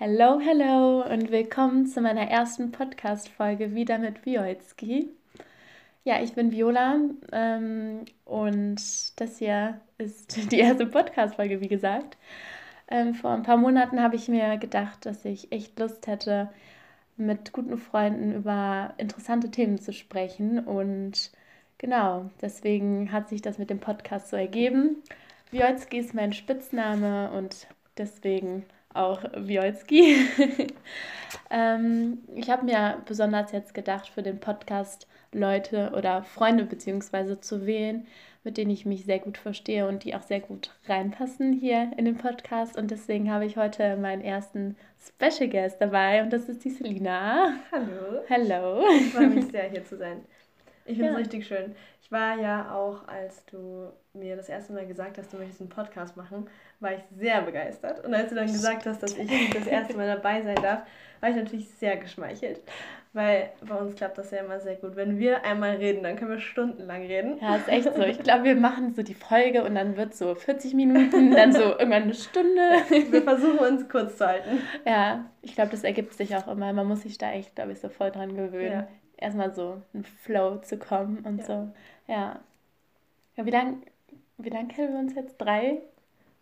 [0.00, 5.10] Hello, hello und willkommen zu meiner ersten Podcast-Folge wieder mit Wioitski.
[6.04, 7.00] Ja, ich bin Viola
[7.32, 8.76] ähm, und
[9.20, 12.16] das hier ist die erste Podcast-Folge, wie gesagt.
[12.88, 16.48] Ähm, vor ein paar Monaten habe ich mir gedacht, dass ich echt Lust hätte,
[17.16, 21.32] mit guten Freunden über interessante Themen zu sprechen und
[21.78, 25.02] genau, deswegen hat sich das mit dem Podcast so ergeben.
[25.50, 30.16] Wioitski ist mein Spitzname und deswegen auch Wiolski.
[31.50, 37.66] ähm, ich habe mir besonders jetzt gedacht, für den Podcast Leute oder Freunde beziehungsweise zu
[37.66, 38.06] wählen,
[38.44, 42.06] mit denen ich mich sehr gut verstehe und die auch sehr gut reinpassen hier in
[42.06, 42.78] den Podcast.
[42.78, 47.54] Und deswegen habe ich heute meinen ersten Special Guest dabei und das ist die Selina.
[47.70, 48.22] Hallo.
[48.30, 48.84] Hallo.
[48.98, 50.24] Ich freue mich sehr, hier zu sein.
[50.86, 51.18] Ich finde es ja.
[51.18, 51.76] richtig schön.
[52.08, 55.68] Ich war ja auch, als du mir das erste Mal gesagt hast, du möchtest einen
[55.68, 56.48] Podcast machen,
[56.80, 58.02] war ich sehr begeistert.
[58.02, 60.84] Und als du dann gesagt hast, dass ich das erste Mal dabei sein darf,
[61.20, 62.62] war ich natürlich sehr geschmeichelt.
[63.12, 64.96] Weil bei uns klappt das ja immer sehr gut.
[64.96, 67.38] Wenn wir einmal reden, dann können wir stundenlang reden.
[67.42, 68.02] Ja, ist echt so.
[68.02, 71.60] Ich glaube, wir machen so die Folge und dann wird so 40 Minuten, dann so
[71.60, 72.62] irgendwann eine Stunde.
[72.88, 74.60] Wir versuchen uns kurz zu halten.
[74.86, 76.72] Ja, ich glaube, das ergibt sich auch immer.
[76.72, 78.72] Man muss sich da echt, glaube ich, so voll dran gewöhnen.
[78.72, 78.88] Ja.
[79.16, 81.44] Erstmal so in Flow zu kommen und ja.
[81.44, 81.72] so.
[82.08, 82.40] Ja.
[83.36, 83.78] ja wie lange
[84.38, 85.36] wie lang kennen wir uns jetzt?
[85.38, 85.82] Drei?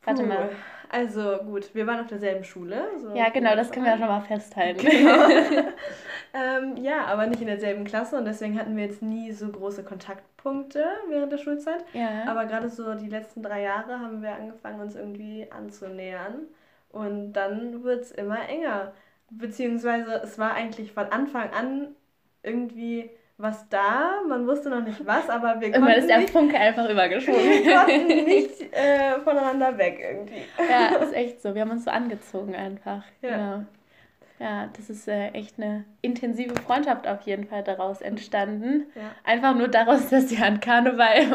[0.04, 0.28] Warte Puh.
[0.28, 0.50] mal.
[0.88, 2.86] Also gut, wir waren auf derselben Schule.
[2.98, 4.86] So ja, genau, das können wir ja schon mal festhalten.
[4.86, 5.28] Genau.
[6.34, 9.82] ähm, ja, aber nicht in derselben Klasse und deswegen hatten wir jetzt nie so große
[9.82, 11.84] Kontaktpunkte während der Schulzeit.
[11.92, 12.24] Ja.
[12.28, 16.46] Aber gerade so die letzten drei Jahre haben wir angefangen, uns irgendwie anzunähern.
[16.90, 18.92] Und dann wird es immer enger.
[19.30, 21.96] Beziehungsweise es war eigentlich von Anfang an
[22.44, 26.58] irgendwie was da, man wusste noch nicht was, aber wir konnten ist der nicht, Funke
[26.58, 27.40] einfach übergeschoben.
[27.64, 30.42] Wir konnten nicht äh, voneinander weg irgendwie.
[30.58, 31.54] Ja, ist echt so.
[31.54, 33.02] Wir haben uns so angezogen einfach.
[33.20, 33.30] Ja.
[33.30, 33.64] Genau.
[34.38, 38.84] Ja, das ist äh, echt eine intensive Freundschaft auf jeden Fall daraus entstanden.
[38.94, 39.02] Ja.
[39.24, 41.26] Einfach nur daraus, dass wir an Karneval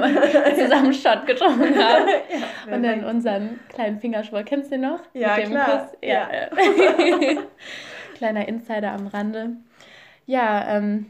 [0.56, 2.07] zusammen Shot getrunken haben.
[2.67, 4.44] ja, und dann unseren kleinen Fingerschwur.
[4.44, 5.00] Kennst du den noch?
[5.13, 5.79] Ja, Mit dem klar.
[5.79, 5.97] Kuss?
[6.03, 6.29] Ja.
[6.31, 7.41] ja.
[8.16, 9.57] Kleiner Insider am Rande.
[10.28, 11.07] Ja, ähm,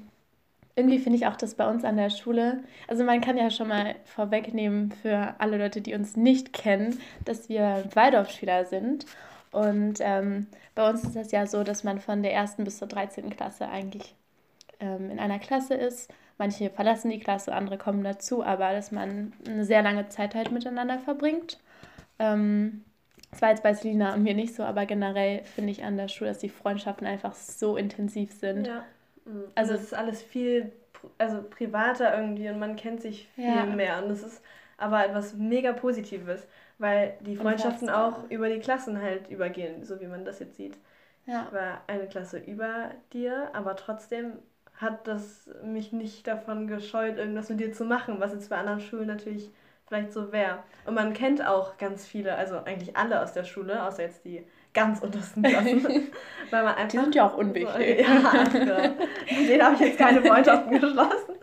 [0.75, 2.63] irgendwie finde ich auch das bei uns an der Schule.
[2.87, 7.49] Also man kann ja schon mal vorwegnehmen für alle Leute, die uns nicht kennen, dass
[7.49, 9.05] wir Waldorfschüler sind.
[9.51, 12.87] Und ähm, bei uns ist das ja so, dass man von der ersten bis zur
[12.87, 13.29] 13.
[13.31, 14.15] Klasse eigentlich
[14.79, 16.11] ähm, in einer Klasse ist.
[16.37, 20.51] Manche verlassen die Klasse, andere kommen dazu, aber dass man eine sehr lange Zeit halt
[20.51, 21.59] miteinander verbringt.
[22.17, 22.83] Ähm,
[23.29, 26.07] das war jetzt bei Selina und mir nicht so, aber generell finde ich an der
[26.07, 28.67] Schule, dass die Freundschaften einfach so intensiv sind.
[28.67, 28.83] Ja.
[29.25, 29.45] Mhm.
[29.55, 30.71] Also es ist alles viel
[31.17, 33.65] also privater irgendwie und man kennt sich viel ja.
[33.65, 34.01] mehr.
[34.01, 34.43] Und das ist
[34.77, 40.07] aber etwas mega Positives, weil die Freundschaften auch über die Klassen halt übergehen, so wie
[40.07, 40.77] man das jetzt sieht.
[41.25, 41.45] Ja.
[41.47, 44.39] Ich war eine Klasse über dir, aber trotzdem
[44.75, 48.79] hat das mich nicht davon gescheut, irgendwas mit dir zu machen, was jetzt bei anderen
[48.79, 49.51] Schulen natürlich
[49.87, 50.63] vielleicht so wäre.
[50.85, 54.43] Und man kennt auch ganz viele, also eigentlich alle aus der Schule, außer jetzt die
[54.73, 55.83] ganz untersten Klassen.
[56.51, 57.99] weil man einfach, die sind ja auch unwichtig.
[57.99, 58.93] ja, ja.
[59.37, 61.35] Mit denen habe ich jetzt keine Freundschaften geschlossen.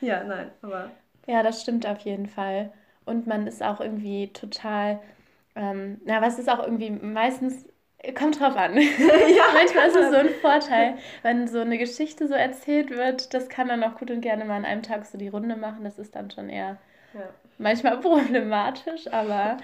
[0.00, 0.90] ja, nein, aber.
[1.26, 2.72] Ja, das stimmt auf jeden Fall.
[3.04, 5.00] Und man ist auch irgendwie total,
[5.54, 7.66] ähm, na, was ist auch irgendwie meistens
[8.14, 8.76] Kommt drauf an.
[8.76, 13.48] ja, Manchmal ist es so ein Vorteil, wenn so eine Geschichte so erzählt wird, das
[13.48, 15.82] kann dann auch gut und gerne mal an einem Tag so die Runde machen.
[15.82, 16.78] Das ist dann schon eher
[17.14, 17.34] ja.
[17.58, 19.58] Manchmal problematisch, aber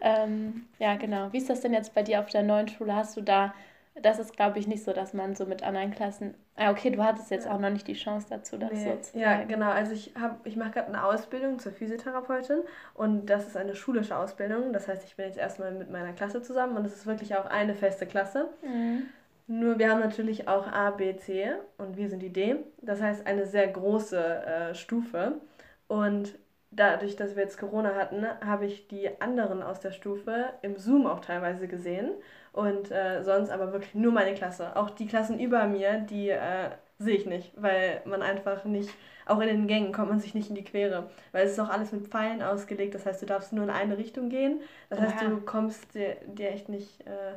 [0.00, 1.32] ähm, ja, genau.
[1.32, 2.94] Wie ist das denn jetzt bei dir auf der neuen Schule?
[2.94, 3.54] Hast du da,
[3.94, 7.02] das ist glaube ich nicht so, dass man so mit anderen Klassen, ah, okay, du
[7.02, 8.84] hattest jetzt auch noch nicht die Chance dazu, das nee.
[8.84, 9.70] so zu Ja, genau.
[9.70, 10.12] Also ich,
[10.44, 12.58] ich mache gerade eine Ausbildung zur Physiotherapeutin
[12.94, 14.72] und das ist eine schulische Ausbildung.
[14.72, 17.46] Das heißt, ich bin jetzt erstmal mit meiner Klasse zusammen und es ist wirklich auch
[17.46, 18.48] eine feste Klasse.
[18.62, 19.04] Mhm.
[19.46, 22.56] Nur wir haben natürlich auch A, B, C und wir sind die D.
[22.80, 25.40] Das heißt eine sehr große äh, Stufe.
[25.86, 26.38] Und
[26.76, 31.06] dadurch, dass wir jetzt Corona hatten, habe ich die anderen aus der Stufe im Zoom
[31.06, 32.12] auch teilweise gesehen.
[32.52, 34.76] Und äh, sonst aber wirklich nur meine Klasse.
[34.76, 38.90] Auch die Klassen über mir, die äh, sehe ich nicht, weil man einfach nicht,
[39.26, 41.10] auch in den Gängen kommt man sich nicht in die Quere.
[41.32, 43.98] Weil es ist auch alles mit Pfeilen ausgelegt, das heißt, du darfst nur in eine
[43.98, 44.60] Richtung gehen.
[44.90, 47.36] Das heißt, du kommst dir, dir echt nicht äh,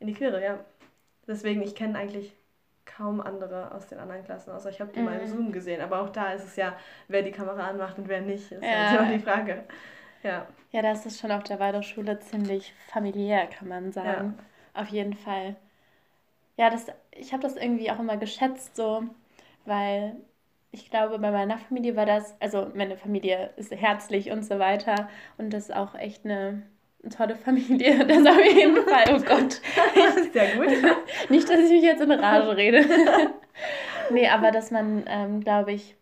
[0.00, 0.58] in die Quere, ja.
[1.28, 2.32] Deswegen, ich kenne eigentlich
[2.86, 5.04] kaum andere aus den anderen Klassen, außer ich habe die mhm.
[5.06, 5.82] mal im Zoom gesehen.
[5.82, 6.76] Aber auch da ist es ja,
[7.08, 8.90] wer die Kamera anmacht und wer nicht, ist ja.
[8.90, 9.64] halt immer die Frage.
[10.22, 10.46] Ja.
[10.72, 14.34] Ja, da ist schon auf der Waldorfschule ziemlich familiär, kann man sagen.
[14.38, 14.80] Ja.
[14.82, 15.56] Auf jeden Fall.
[16.56, 19.04] Ja, das, ich habe das irgendwie auch immer geschätzt, so,
[19.64, 20.16] weil
[20.70, 25.08] ich glaube, bei meiner Familie war das, also meine Familie ist herzlich und so weiter
[25.38, 26.62] und das ist auch echt eine
[27.10, 29.04] tolle Familie, das auf jeden Fall.
[29.14, 29.60] Oh Gott,
[29.94, 30.68] ich Sehr gut.
[31.28, 32.84] Nicht, dass ich mich jetzt in Rage rede.
[34.10, 35.96] nee, aber dass man, ähm, glaube ich,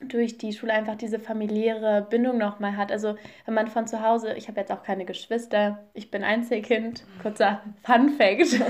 [0.00, 2.92] durch die Schule einfach diese familiäre Bindung nochmal hat.
[2.92, 3.16] Also
[3.46, 7.62] wenn man von zu Hause, ich habe jetzt auch keine Geschwister, ich bin Einzelkind, kurzer
[7.82, 8.60] Fun Fact,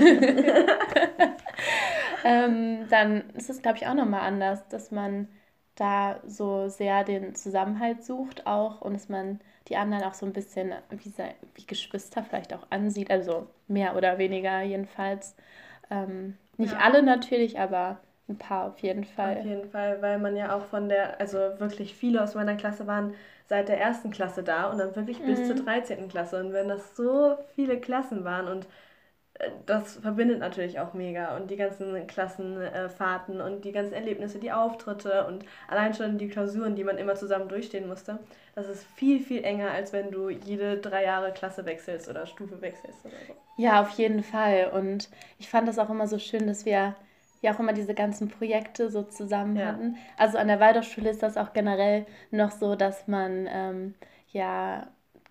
[2.23, 5.27] ähm, dann ist es, glaube ich, auch nochmal anders, dass man
[5.75, 10.33] da so sehr den Zusammenhalt sucht auch und dass man die anderen auch so ein
[10.33, 11.13] bisschen wie,
[11.55, 15.35] wie Geschwister vielleicht auch ansieht, also mehr oder weniger jedenfalls.
[15.89, 16.79] Ähm, nicht ja.
[16.79, 17.99] alle natürlich, aber
[18.29, 19.37] ein paar auf jeden Fall.
[19.37, 22.87] Auf jeden Fall, weil man ja auch von der, also wirklich viele aus meiner Klasse
[22.87, 23.13] waren
[23.47, 25.27] seit der ersten Klasse da und dann wirklich mhm.
[25.27, 26.03] bis zur 13.
[26.03, 26.09] Mhm.
[26.09, 26.39] Klasse.
[26.43, 28.67] Und wenn das so viele Klassen waren und
[29.65, 35.25] das verbindet natürlich auch mega und die ganzen Klassenfahrten und die ganzen Erlebnisse, die Auftritte
[35.27, 38.19] und allein schon die Klausuren, die man immer zusammen durchstehen musste,
[38.55, 42.59] das ist viel, viel enger, als wenn du jede drei Jahre Klasse wechselst oder Stufe
[42.61, 43.33] wechselst oder so.
[43.57, 44.71] Ja, auf jeden Fall.
[44.73, 46.95] Und ich fand das auch immer so schön, dass wir
[47.41, 49.67] ja auch immer diese ganzen Projekte so zusammen ja.
[49.67, 49.97] hatten.
[50.17, 53.93] Also an der Waldorfschule ist das auch generell noch so, dass man ähm,
[54.31, 54.87] ja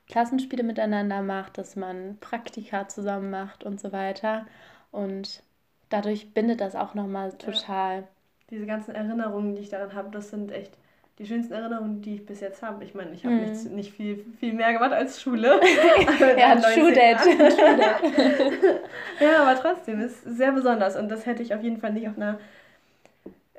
[0.08, 4.46] Klassenspiele miteinander macht, dass man Praktika zusammen macht und so weiter.
[4.92, 5.42] Und
[5.88, 8.00] dadurch bindet das auch nochmal total.
[8.00, 8.08] Ja.
[8.50, 10.72] Diese ganzen Erinnerungen, die ich daran habe, das sind echt
[11.18, 12.84] die schönsten Erinnerungen, die ich bis jetzt habe.
[12.84, 13.74] Ich meine, ich habe mhm.
[13.74, 15.60] nicht, viel, viel mehr gemacht als Schule.
[16.38, 17.30] ja, Schuhdate.
[19.20, 22.16] ja, aber trotzdem ist sehr besonders und das hätte ich auf jeden Fall nicht auf
[22.16, 22.38] einer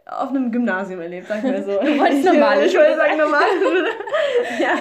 [0.09, 1.71] auf einem Gymnasium erlebt, sag ich mal so.
[1.81, 3.48] Du wolltest normale Ich wollte sagen normale
[4.59, 4.75] ja,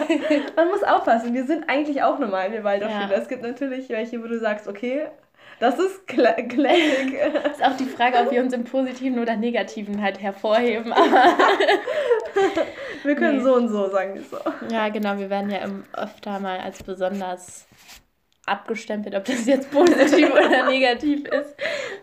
[0.55, 1.35] man muss aufpassen.
[1.35, 3.11] Wir sind eigentlich auch normal, wir Waldorfschüler.
[3.11, 3.17] Ja.
[3.17, 5.09] Es gibt natürlich welche, wo du sagst, okay,
[5.59, 6.53] das ist classic.
[7.51, 10.93] ist auch die Frage, ob wir uns im Positiven oder Negativen halt hervorheben.
[13.03, 13.45] wir können nee.
[13.45, 14.39] so und so, sagen wir so.
[14.71, 15.17] Ja, genau.
[15.19, 15.61] Wir werden ja
[15.95, 17.67] öfter mal als besonders
[18.47, 21.57] abgestempelt, ob das jetzt positiv oder negativ ist,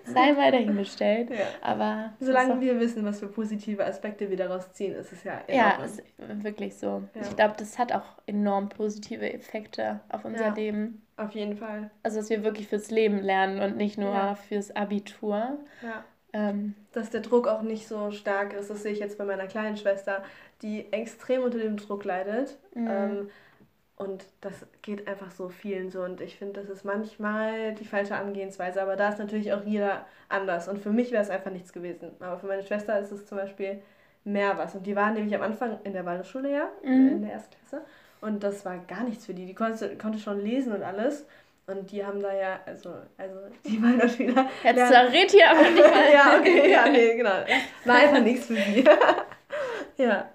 [0.04, 1.30] sei mal dahingestellt.
[1.30, 1.38] Ja.
[1.62, 5.84] Aber solange wir wissen, was für positive Aspekte wir daraus ziehen, ist es ja Ja,
[5.84, 7.04] ist wirklich so.
[7.16, 7.22] Ja.
[7.22, 10.54] Ich glaube, das hat auch enorm positive Effekte auf unser ja.
[10.54, 11.02] Leben.
[11.16, 11.90] Auf jeden Fall.
[12.02, 15.58] Also, dass wir wirklich fürs Leben lernen und nicht nur fürs Abitur.
[15.82, 16.04] Ja.
[16.34, 19.46] Ähm, dass der Druck auch nicht so stark ist, das sehe ich jetzt bei meiner
[19.46, 20.24] kleinen Schwester,
[20.64, 22.58] die extrem unter dem Druck leidet.
[22.74, 22.88] Mhm.
[22.90, 23.30] Ähm,
[24.04, 26.02] und das geht einfach so vielen so.
[26.02, 28.82] Und ich finde, das ist manchmal die falsche Angehensweise.
[28.82, 30.68] Aber da ist natürlich auch jeder anders.
[30.68, 32.12] Und für mich wäre es einfach nichts gewesen.
[32.20, 33.82] Aber für meine Schwester ist es zum Beispiel
[34.24, 34.76] mehr was.
[34.76, 37.10] Und die waren nämlich am Anfang in der Waldorfschule ja, mhm.
[37.10, 37.86] in der ersten Klasse.
[38.22, 39.46] Und das war gar nichts für die.
[39.46, 41.26] Die konnte, konnte schon lesen und alles.
[41.66, 43.36] Und die haben da ja, also, also
[43.66, 44.50] die Waldorfschüler.
[44.64, 46.12] Jetzt zerrät hier aber nicht mal.
[46.14, 47.44] ja, okay, ja, nee, genau.
[47.86, 48.84] War einfach nichts für die.
[49.98, 50.30] ja.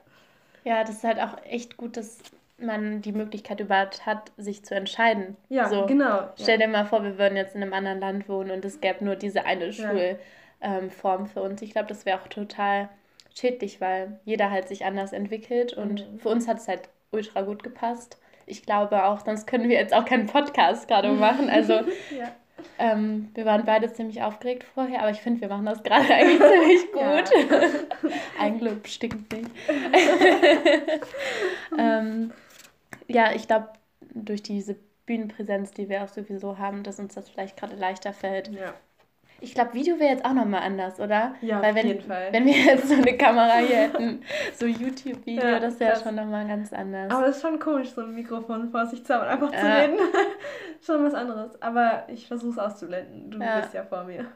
[0.65, 2.19] Ja, das ist halt auch echt gut, dass
[2.59, 5.37] man die Möglichkeit überhaupt hat, sich zu entscheiden.
[5.49, 6.29] Ja, so, genau.
[6.41, 9.05] Stell dir mal vor, wir würden jetzt in einem anderen Land wohnen und es gäbe
[9.05, 10.19] nur diese eine Schulform
[10.61, 11.63] ähm, für uns.
[11.63, 12.89] Ich glaube, das wäre auch total
[13.35, 16.19] schädlich, weil jeder halt sich anders entwickelt und mhm.
[16.19, 18.19] für uns hat es halt ultra gut gepasst.
[18.47, 21.51] Ich glaube auch, sonst können wir jetzt auch keinen Podcast gerade machen.
[21.51, 22.33] Also ja.
[22.79, 26.41] ähm, wir waren beide ziemlich aufgeregt vorher, aber ich finde, wir machen das gerade eigentlich
[26.41, 27.31] ziemlich gut.
[27.51, 27.61] Ja.
[28.41, 29.51] Eigenlob stinkt nicht.
[31.79, 32.33] ähm,
[33.09, 33.71] ja, ich glaube,
[34.01, 34.77] durch diese
[35.07, 38.49] Bühnenpräsenz, die wir auch sowieso haben, dass uns das vielleicht gerade leichter fällt.
[38.49, 38.75] Ja.
[39.41, 41.37] Ich glaube, Video wäre jetzt auch nochmal anders, oder?
[41.41, 42.33] Ja, Weil wenn, auf jeden Fall.
[42.33, 44.23] Wenn wir jetzt so eine Kamera hier hätten,
[44.55, 47.13] so YouTube-Video, ja, das wäre schon nochmal ganz anders.
[47.13, 49.61] Aber es ist schon komisch, so ein Mikrofon vor sich zu haben und einfach ja.
[49.61, 49.99] zu reden.
[50.85, 51.63] schon was anderes.
[51.63, 53.31] Aber ich versuche es auszublenden.
[53.31, 54.27] Du bist ja vor mir.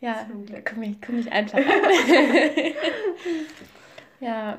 [0.00, 0.26] Ja,
[0.64, 1.64] guck mich, guck mich einfach an.
[4.20, 4.58] ja.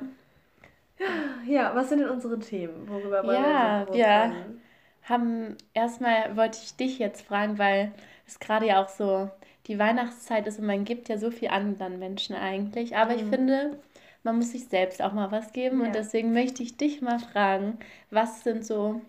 [1.47, 2.87] Ja, was sind denn unsere Themen?
[2.87, 4.45] Worüber wollen ja, wir Ja, wir
[5.03, 7.91] haben erstmal wollte ich dich jetzt fragen, weil
[8.27, 9.29] es gerade ja auch so
[9.67, 12.95] die Weihnachtszeit ist und man gibt ja so viel anderen Menschen eigentlich.
[12.95, 13.19] Aber mhm.
[13.19, 13.79] ich finde,
[14.23, 15.79] man muss sich selbst auch mal was geben.
[15.79, 15.87] Ja.
[15.87, 17.79] Und deswegen möchte ich dich mal fragen,
[18.11, 19.01] was sind so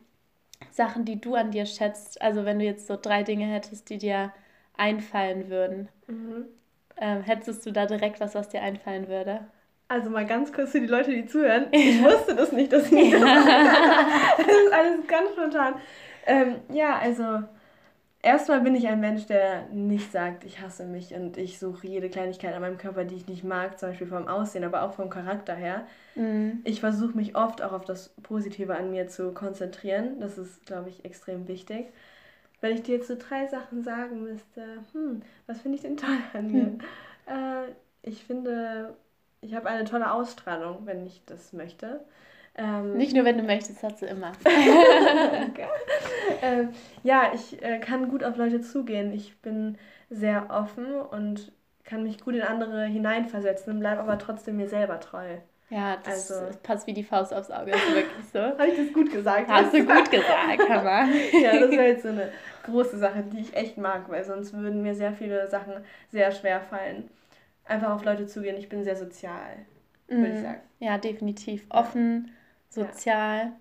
[0.70, 2.20] Sachen, die du an dir schätzt?
[2.22, 4.32] Also wenn du jetzt so drei Dinge hättest, die dir
[4.76, 5.88] einfallen würden.
[6.06, 6.46] Mhm.
[6.96, 9.46] Ähm, hättest du da direkt was, was dir einfallen würde?
[9.90, 11.66] Also mal ganz kurz für die Leute, die zuhören.
[11.72, 13.20] Ich wusste das nicht, dass ich das.
[13.20, 15.74] das ist alles ganz spontan.
[16.26, 17.42] Ähm, ja, also
[18.22, 22.10] Erstmal bin ich ein Mensch, der nicht sagt, ich hasse mich und ich suche jede
[22.10, 25.08] Kleinigkeit an meinem Körper, die ich nicht mag, zum Beispiel vom Aussehen, aber auch vom
[25.08, 25.86] Charakter her.
[26.16, 26.60] Mhm.
[26.64, 30.20] Ich versuche mich oft auch auf das Positive an mir zu konzentrieren.
[30.20, 31.86] Das ist, glaube ich, extrem wichtig.
[32.60, 36.18] Wenn ich dir jetzt so drei Sachen sagen müsste, hm, was finde ich denn toll
[36.34, 36.64] an mir?
[36.64, 36.80] Hm.
[37.26, 38.94] Äh, ich finde,
[39.40, 42.00] ich habe eine tolle Ausstrahlung, wenn ich das möchte.
[42.56, 44.32] Ähm, Nicht nur, wenn du möchtest, hast du immer.
[46.42, 46.70] ähm,
[47.02, 49.12] ja, ich äh, kann gut auf Leute zugehen.
[49.12, 49.78] Ich bin
[50.10, 51.52] sehr offen und
[51.84, 55.36] kann mich gut in andere hineinversetzen und bleibe aber trotzdem mir selber treu.
[55.70, 58.38] Ja, das, also, passt wie die Faust aufs Auge, das ist wirklich so.
[58.58, 59.48] Habe ich das gut gesagt?
[59.48, 61.08] Hast du gut gesagt, Hammer.
[61.32, 62.32] ja, das wäre jetzt so eine
[62.64, 65.74] große Sache, die ich echt mag, weil sonst würden mir sehr viele Sachen
[66.10, 67.08] sehr schwer fallen.
[67.64, 68.56] Einfach auf Leute zugehen.
[68.56, 69.56] Ich bin sehr sozial,
[70.08, 70.42] würde ich mhm.
[70.42, 70.60] sagen.
[70.80, 71.64] Ja, definitiv.
[71.68, 72.32] Offen,
[72.68, 73.38] sozial.
[73.38, 73.52] Ja.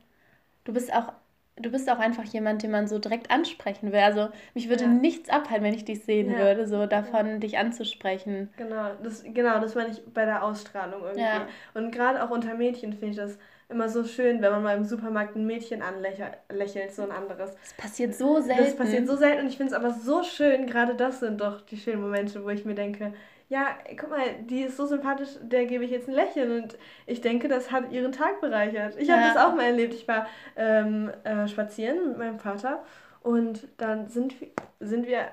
[0.64, 1.14] Du bist auch
[1.60, 4.00] du bist auch einfach jemand, den man so direkt ansprechen will.
[4.00, 4.90] Also mich würde ja.
[4.90, 6.38] nichts abhalten, wenn ich dich sehen ja.
[6.38, 7.38] würde, so davon ja.
[7.38, 8.50] dich anzusprechen.
[8.58, 11.52] Genau, das, genau, das meine ich bei der Ausstrahlung irgendwie.
[11.74, 13.38] Und gerade auch unter Mädchen finde ich das
[13.68, 17.54] immer so schön, wenn man mal im Supermarkt ein Mädchen anlächelt, so ein anderes.
[17.56, 18.64] Das passiert so selten.
[18.64, 21.62] Das passiert so selten und ich finde es aber so schön, gerade das sind doch
[21.62, 23.14] die schönen Momente, wo ich mir denke,
[23.50, 26.64] ja, guck mal, die ist so sympathisch, der gebe ich jetzt ein Lächeln.
[26.64, 26.78] Und
[27.08, 28.96] ich denke, das hat ihren Tag bereichert.
[28.98, 29.96] Ich habe das auch mal erlebt.
[29.96, 32.84] Ich war ähm, äh, spazieren mit meinem Vater
[33.22, 34.36] und dann sind,
[34.80, 35.32] sind wir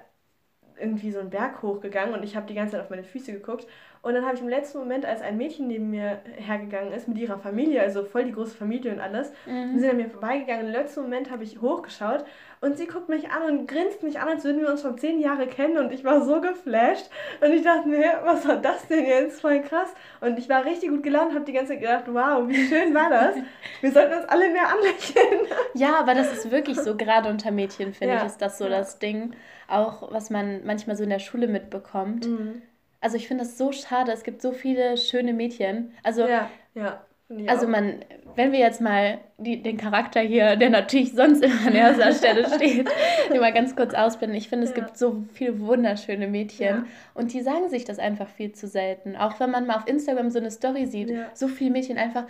[0.79, 3.67] irgendwie so einen Berg hochgegangen und ich habe die ganze Zeit auf meine Füße geguckt
[4.07, 7.19] und dann habe ich im letzten Moment, als ein Mädchen neben mir hergegangen ist, mit
[7.19, 9.81] ihrer Familie, also voll die große Familie und alles, mhm.
[9.81, 10.67] sind an mir vorbeigegangen.
[10.67, 12.25] Im letzten Moment habe ich hochgeschaut
[12.61, 15.19] und sie guckt mich an und grinst mich an, als würden wir uns schon zehn
[15.19, 15.77] Jahre kennen.
[15.79, 17.11] Und ich war so geflasht.
[17.41, 19.41] Und ich dachte mir, was war das denn jetzt?
[19.41, 19.93] Voll krass.
[20.21, 23.11] Und ich war richtig gut gelaunt, habe die ganze Zeit gedacht, wow, wie schön war
[23.11, 23.35] das?
[23.81, 25.49] Wir sollten uns alle mehr anlächeln.
[25.75, 28.21] Ja, aber das ist wirklich so, gerade unter Mädchen, finde ja.
[28.21, 28.71] ich, ist das so ja.
[28.71, 29.35] das Ding.
[29.67, 32.29] Auch was man manchmal so in der Schule mitbekommt.
[32.29, 32.63] Mhm
[33.01, 35.93] also ich finde das so schade, es gibt so viele schöne Mädchen.
[36.03, 37.01] Also, ja, ja.
[37.49, 38.05] Also man,
[38.37, 42.49] wenn wir jetzt mal die, den Charakter hier, der natürlich sonst immer an erster Stelle
[42.55, 42.89] steht,
[43.33, 44.39] den mal ganz kurz ausblenden.
[44.39, 44.85] Ich finde, es ja.
[44.85, 46.85] gibt so viele wunderschöne Mädchen ja.
[47.15, 49.17] und die sagen sich das einfach viel zu selten.
[49.17, 51.27] Auch wenn man mal auf Instagram so eine Story sieht, ja.
[51.35, 52.27] so viele Mädchen einfach,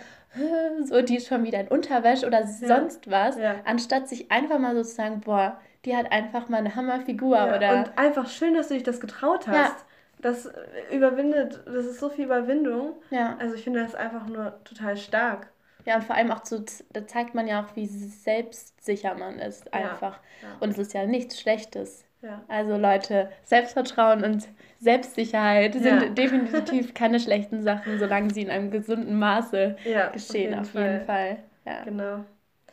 [0.85, 4.81] so die ist schon wieder in Unterwäsche oder sonst was, anstatt sich einfach mal so
[4.81, 7.53] zu sagen, boah, die hat einfach mal eine Hammerfigur.
[7.55, 9.85] oder und einfach schön, dass du dich das getraut hast
[10.19, 10.51] das
[10.91, 12.93] überwindet, das ist so viel Überwindung.
[13.11, 13.35] Ja.
[13.39, 15.51] Also ich finde das einfach nur total stark.
[15.85, 19.73] Ja, und vor allem auch zu, da zeigt man ja auch, wie selbstsicher man ist,
[19.73, 20.19] einfach.
[20.41, 20.55] Ja, ja.
[20.59, 22.03] Und es ist ja nichts Schlechtes.
[22.21, 22.43] Ja.
[22.47, 24.47] Also Leute, Selbstvertrauen und
[24.79, 29.77] Selbstsicherheit sind definitiv keine schlechten Sachen, solange sie in einem gesunden Maße
[30.11, 31.05] geschehen, auf jeden, auf jeden Fall.
[31.05, 31.37] Fall.
[31.65, 31.83] Ja.
[31.83, 32.25] Genau.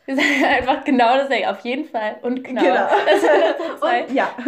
[0.05, 2.61] Wir sagen einfach genau das auf jeden Fall und genau.
[2.61, 2.75] genau.
[3.05, 4.35] Das war und ja.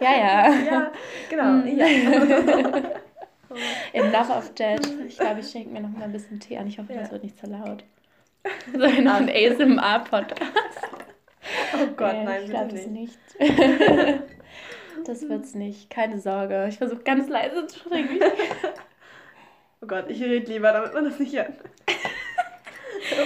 [0.00, 0.54] ja, ja.
[0.54, 0.92] Ja,
[1.28, 1.44] genau.
[1.44, 1.76] Hm.
[1.76, 1.86] Ja.
[3.92, 4.86] Enough of Jet.
[5.06, 6.68] Ich glaube, ich schenke mir noch mal ein bisschen Tee an.
[6.68, 7.00] Ich hoffe, ja.
[7.00, 7.84] das wird nicht zu laut.
[8.72, 10.52] So ein ASMR-Podcast.
[11.74, 13.18] Oh Gott, nee, nein, ich glaube es nicht.
[15.04, 15.90] das wird's nicht.
[15.90, 16.66] Keine Sorge.
[16.68, 18.20] Ich versuche ganz leise zu trinken.
[19.82, 21.52] Oh Gott, ich rede lieber, damit man das nicht hört.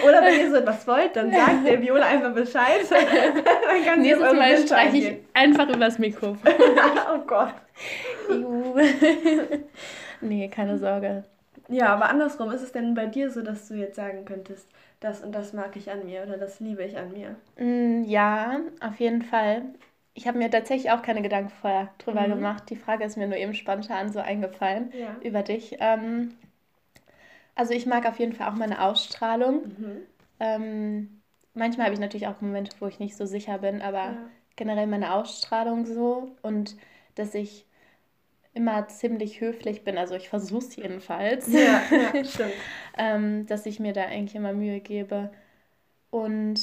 [0.06, 2.80] Oder wenn ihr so etwas wollt, dann sagt der Viola einfach Bescheid.
[2.90, 6.38] dann kann Nächstes Mal streiche ich einfach übers Mikrofon.
[7.14, 7.54] oh Gott.
[10.20, 11.24] nee, keine Sorge.
[11.68, 14.68] Ja, aber andersrum, ist es denn bei dir so, dass du jetzt sagen könntest,
[15.00, 17.36] das und das mag ich an mir oder das liebe ich an mir?
[17.58, 19.62] Mm, ja, auf jeden Fall.
[20.14, 22.34] Ich habe mir tatsächlich auch keine Gedanken vorher drüber mhm.
[22.34, 22.64] gemacht.
[22.70, 25.16] Die Frage ist mir nur eben spontan so eingefallen ja.
[25.22, 25.76] über dich.
[25.80, 26.34] Ähm,
[27.54, 29.62] also ich mag auf jeden Fall auch meine Ausstrahlung.
[29.64, 29.96] Mhm.
[30.40, 31.20] Ähm,
[31.54, 34.26] manchmal habe ich natürlich auch Momente, wo ich nicht so sicher bin, aber ja.
[34.56, 36.76] generell meine Ausstrahlung so und
[37.14, 37.66] dass ich
[38.54, 41.52] immer ziemlich höflich bin, also ich versuche es jedenfalls.
[41.52, 42.52] Ja, ja stimmt.
[42.96, 45.30] ähm, dass ich mir da eigentlich immer Mühe gebe.
[46.10, 46.60] Und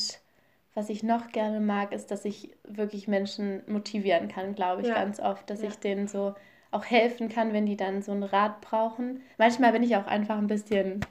[0.74, 4.94] was ich noch gerne mag, ist, dass ich wirklich Menschen motivieren kann, glaube ich, ja.
[4.94, 5.68] ganz oft, dass ja.
[5.68, 6.34] ich denen so
[6.72, 9.22] auch helfen kann, wenn die dann so einen Rat brauchen.
[9.38, 11.02] Manchmal bin ich auch einfach ein bisschen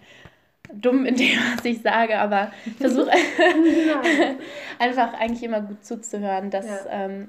[0.73, 3.11] dumm in dem, was ich sage, aber ich versuche
[4.79, 6.91] einfach eigentlich immer gut zuzuhören, das ja.
[6.91, 7.29] ähm,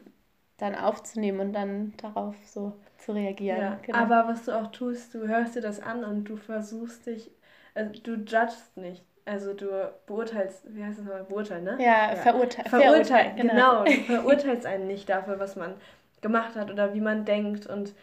[0.58, 3.60] dann aufzunehmen und dann darauf so zu reagieren.
[3.60, 3.98] Ja, genau.
[3.98, 7.32] Aber was du auch tust, du hörst dir das an und du versuchst dich,
[7.74, 9.04] also du judgst nicht.
[9.26, 9.68] Also du
[10.08, 11.78] beurteilst, wie heißt das nochmal, beurteilen, ne?
[11.80, 12.16] Ja, ja.
[12.16, 12.70] verurteilen.
[12.70, 13.84] Verurteilen, genau.
[13.84, 13.84] genau.
[13.84, 15.76] Du verurteilst einen nicht dafür, was man
[16.22, 17.94] gemacht hat oder wie man denkt und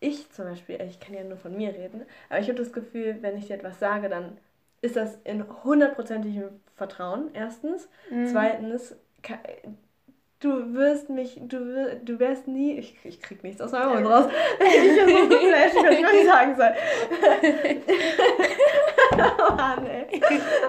[0.00, 3.18] ich zum Beispiel, ich kann ja nur von mir reden, aber ich habe das Gefühl,
[3.20, 4.38] wenn ich dir etwas sage, dann
[4.82, 7.88] ist das in hundertprozentigem Vertrauen, erstens.
[8.10, 8.26] Mhm.
[8.26, 8.94] Zweitens,
[10.40, 14.26] du wirst mich, du, du wärst nie, ich, ich krieg nichts aus meinem Mund raus.
[14.60, 16.70] Ich bin so geflasht, nicht, was ich sagen soll.
[19.18, 20.20] oh Mann, ey.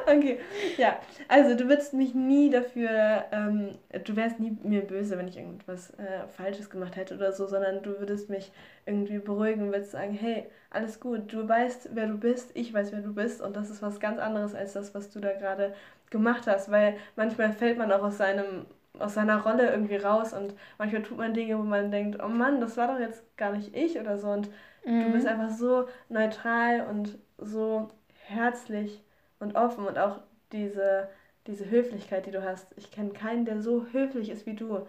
[0.05, 0.39] Okay,
[0.77, 0.99] ja.
[1.27, 5.91] Also du würdest mich nie dafür, ähm, du wärst nie mir böse, wenn ich irgendwas
[5.91, 8.51] äh, Falsches gemacht hätte oder so, sondern du würdest mich
[8.85, 12.91] irgendwie beruhigen und würdest sagen, hey, alles gut, du weißt, wer du bist, ich weiß,
[12.91, 15.73] wer du bist und das ist was ganz anderes als das, was du da gerade
[16.09, 18.65] gemacht hast, weil manchmal fällt man auch aus seinem
[18.99, 22.59] aus seiner Rolle irgendwie raus und manchmal tut man Dinge, wo man denkt, oh Mann,
[22.61, 24.49] das war doch jetzt gar nicht ich oder so und
[24.85, 25.03] mhm.
[25.03, 27.89] du bist einfach so neutral und so
[28.29, 29.01] herzlich
[29.39, 30.19] und offen und auch
[30.51, 31.09] diese,
[31.47, 32.67] diese Höflichkeit, die du hast.
[32.77, 34.85] Ich kenne keinen, der so höflich ist wie du.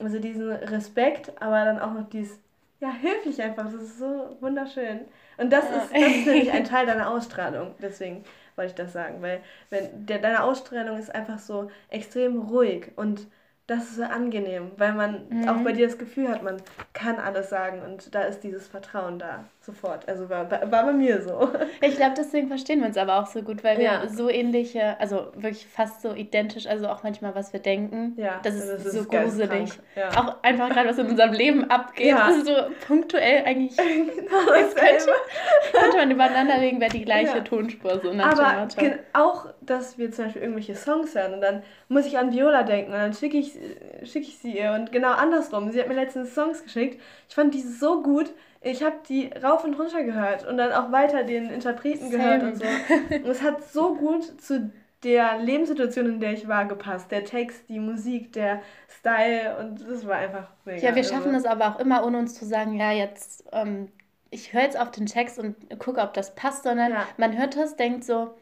[0.00, 2.40] Also diesen Respekt, aber dann auch noch dieses,
[2.80, 3.64] ja, höflich einfach.
[3.64, 5.00] Das ist so wunderschön.
[5.36, 5.76] Und das, ja.
[5.76, 7.74] ist, das ist nämlich ein Teil deiner Ausstrahlung.
[7.80, 8.24] Deswegen
[8.56, 9.22] wollte ich das sagen.
[9.22, 13.26] Weil wenn der, deine Ausstrahlung ist einfach so extrem ruhig und
[13.66, 15.48] das ist so angenehm, weil man mhm.
[15.48, 16.60] auch bei dir das Gefühl hat, man
[16.92, 20.08] kann alles sagen und da ist dieses Vertrauen da sofort.
[20.08, 21.50] Also war, war bei mir so.
[21.80, 24.08] Ich glaube, deswegen verstehen wir uns aber auch so gut, weil wir ja.
[24.08, 28.14] so ähnliche, also wirklich fast so identisch, also auch manchmal, was wir denken.
[28.16, 29.70] Ja, das ist, das ist so gruselig.
[29.96, 30.10] Ja.
[30.10, 32.08] Auch einfach gerade, was in unserem Leben abgeht.
[32.08, 32.28] Ja.
[32.28, 32.54] Das ist so
[32.86, 33.76] punktuell eigentlich.
[33.76, 35.12] genau könnte,
[35.72, 37.44] könnte man übereinander legen, wäre die gleiche.
[37.44, 38.00] Tonspur.
[38.00, 38.68] So aber
[39.12, 42.92] auch, dass wir zum Beispiel irgendwelche Songs hören und dann muss ich an Viola denken
[42.92, 43.52] und dann schicke ich,
[44.04, 45.70] schick ich sie ihr und genau andersrum.
[45.70, 47.00] Sie hat mir letztens Songs geschickt.
[47.28, 48.32] Ich fand die so gut
[48.64, 52.10] ich habe die rauf und runter gehört und dann auch weiter den Interpreten Same.
[52.10, 52.64] gehört und so.
[53.10, 54.72] Und es hat so gut zu
[55.04, 57.10] der Lebenssituation, in der ich war, gepasst.
[57.10, 60.78] Der Text, die Musik, der Style und das war einfach mega.
[60.78, 63.88] Ja, wir also schaffen es aber auch immer, ohne uns zu sagen, ja, jetzt, ähm,
[64.30, 67.06] ich höre jetzt auf den Text und gucke, ob das passt, sondern ja.
[67.18, 68.34] man hört das, denkt so,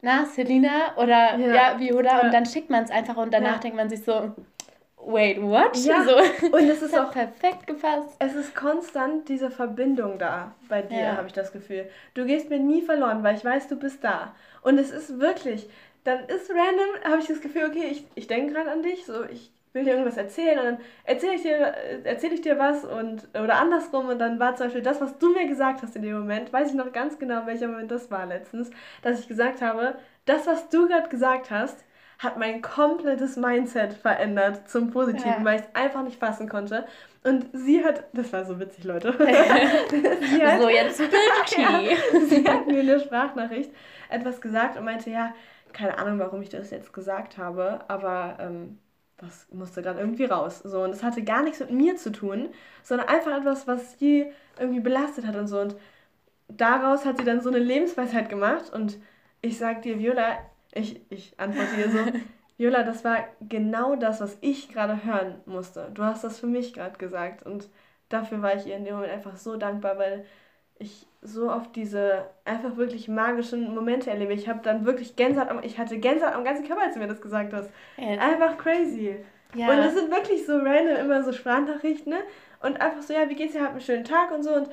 [0.00, 2.20] na, Selina oder ja, ja Viola ja.
[2.22, 4.32] und dann schickt man es einfach und danach denkt man sich so,
[5.04, 5.76] wait, what?
[5.76, 6.04] Ja.
[6.04, 6.16] So.
[6.46, 8.08] Und es ist auch perfekt gepasst.
[8.18, 11.16] Es ist konstant diese Verbindung da bei dir, ja.
[11.16, 11.88] habe ich das Gefühl.
[12.14, 14.34] Du gehst mir nie verloren, weil ich weiß, du bist da.
[14.62, 15.68] Und es ist wirklich,
[16.04, 19.24] dann ist random, habe ich das Gefühl, okay, ich, ich denke gerade an dich, so
[19.24, 23.26] ich will dir irgendwas erzählen und dann erzähle ich dir erzähle ich dir was und
[23.30, 26.18] oder andersrum und dann war zum Beispiel das, was du mir gesagt hast in dem
[26.18, 28.70] Moment, weiß ich noch ganz genau, welcher Moment das war letztens,
[29.02, 29.94] dass ich gesagt habe,
[30.26, 31.84] das, was du gerade gesagt hast,
[32.22, 35.44] hat mein komplettes Mindset verändert zum Positiven, ja.
[35.44, 36.86] weil ich es einfach nicht fassen konnte.
[37.24, 39.12] Und sie hat, das war so witzig, Leute.
[39.18, 41.00] sie hat, so, jetzt
[41.58, 41.80] ja,
[42.26, 43.72] Sie hat mir in der Sprachnachricht
[44.08, 45.34] etwas gesagt und meinte, ja,
[45.72, 48.78] keine Ahnung, warum ich das jetzt gesagt habe, aber ähm,
[49.16, 50.60] das musste dann irgendwie raus.
[50.60, 52.50] So, und es hatte gar nichts mit mir zu tun,
[52.82, 54.26] sondern einfach etwas, was sie
[54.58, 55.60] irgendwie belastet hat und so.
[55.60, 55.76] Und
[56.48, 58.98] daraus hat sie dann so eine Lebensweisheit gemacht und
[59.40, 60.38] ich sag dir, Viola,
[60.74, 61.98] ich, ich antworte dir so,
[62.56, 65.90] Viola, das war genau das, was ich gerade hören musste.
[65.94, 67.68] Du hast das für mich gerade gesagt und
[68.08, 70.24] dafür war ich ihr in dem Moment einfach so dankbar, weil
[70.78, 74.32] ich so oft diese einfach wirklich magischen Momente erlebe.
[74.32, 77.06] Ich habe dann wirklich Gänsehaut, am, ich hatte Gänsehaut am ganzen Körper, als du mir
[77.06, 77.70] das gesagt hast.
[77.96, 78.18] Ja.
[78.18, 79.16] Einfach crazy.
[79.54, 79.70] Ja.
[79.70, 82.20] Und es sind wirklich so random immer so Sprachnachrichten, ne?
[82.60, 83.60] Und einfach so, ja, wie geht's dir?
[83.60, 84.54] Habt einen schönen Tag und so.
[84.54, 84.68] Und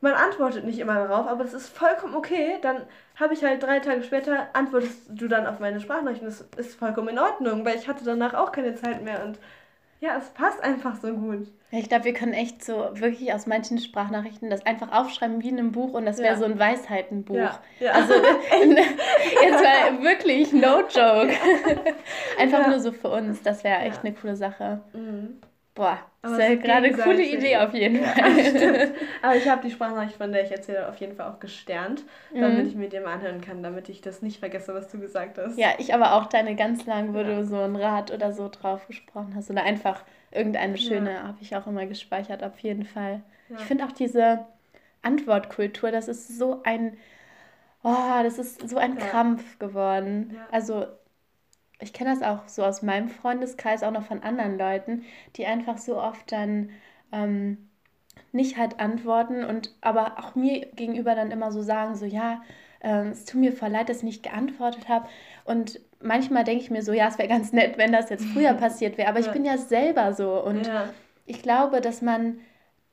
[0.00, 2.58] man antwortet nicht immer darauf, aber das ist vollkommen okay.
[2.62, 2.82] Dann
[3.16, 6.28] habe ich halt drei Tage später, antwortest du dann auf meine Sprachnachrichten.
[6.28, 9.38] Das ist vollkommen in Ordnung, weil ich hatte danach auch keine Zeit mehr und
[10.00, 11.48] ja, es passt einfach so gut.
[11.70, 15.58] Ich glaube, wir können echt so wirklich aus manchen Sprachnachrichten das einfach aufschreiben wie in
[15.58, 16.38] einem Buch und das wäre ja.
[16.38, 17.34] so ein Weisheitenbuch.
[17.34, 17.60] Ja.
[17.80, 17.92] Ja.
[17.92, 18.12] Also
[18.62, 21.32] jetzt mal wirklich no joke.
[22.38, 23.42] einfach nur so für uns.
[23.42, 24.82] Das wäre echt eine coole Sache.
[24.92, 25.40] Mhm.
[25.76, 28.94] Boah, das ist ja gerade eine coole Idee auf jeden Fall.
[29.22, 32.64] Aber ich habe die Sprachnachricht, von der ich erzähle, auf jeden Fall auch gesternt, damit
[32.64, 32.66] mhm.
[32.66, 35.58] ich mir dem anhören kann, damit ich das nicht vergesse, was du gesagt hast.
[35.58, 37.24] Ja, ich aber auch deine ganz lang, wo ja.
[37.24, 39.50] du so ein Rad oder so drauf gesprochen hast.
[39.50, 41.22] Oder einfach irgendeine schöne, ja.
[41.24, 43.20] habe ich auch immer gespeichert, auf jeden Fall.
[43.50, 43.56] Ja.
[43.58, 44.46] Ich finde auch diese
[45.02, 46.96] Antwortkultur, das ist so ein,
[47.82, 50.38] oh, das ist so ein Krampf geworden.
[50.50, 50.86] Also
[51.78, 55.04] ich kenne das auch so aus meinem Freundeskreis, auch noch von anderen Leuten,
[55.36, 56.70] die einfach so oft dann
[57.12, 57.68] ähm,
[58.32, 62.42] nicht halt antworten und aber auch mir gegenüber dann immer so sagen, so ja,
[62.80, 65.08] äh, es tut mir voll leid, dass ich nicht geantwortet habe.
[65.44, 68.52] Und manchmal denke ich mir so, ja, es wäre ganz nett, wenn das jetzt früher
[68.54, 69.26] passiert wäre, aber ja.
[69.26, 70.88] ich bin ja selber so und ja.
[71.26, 72.38] ich glaube, dass man